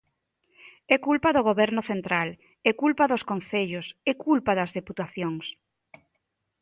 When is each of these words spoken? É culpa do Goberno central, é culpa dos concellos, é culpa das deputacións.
É 0.95 0.97
culpa 1.07 1.29
do 1.35 1.45
Goberno 1.49 1.81
central, 1.91 2.29
é 2.69 2.71
culpa 2.83 3.09
dos 3.11 3.23
concellos, 3.31 3.87
é 4.11 4.13
culpa 4.25 4.51
das 4.59 4.71
deputacións. 4.77 5.45